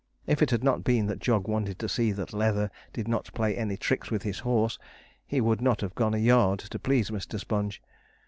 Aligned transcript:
If 0.25 0.41
it 0.41 0.49
had 0.49 0.63
not 0.63 0.83
been 0.83 1.05
that 1.05 1.19
Jog 1.19 1.47
wanted 1.47 1.77
to 1.77 1.87
see 1.87 2.11
that 2.11 2.33
Leather 2.33 2.71
did 2.91 3.07
not 3.07 3.31
play 3.35 3.55
any 3.55 3.77
tricks 3.77 4.09
with 4.09 4.23
his 4.23 4.39
horse, 4.39 4.79
he 5.27 5.39
would 5.39 5.61
not 5.61 5.81
have 5.81 5.93
gone 5.93 6.15
a 6.15 6.17
yard 6.17 6.57
to 6.71 6.79
please 6.79 7.11
Mr. 7.11 7.39
Sponge. 7.39 7.83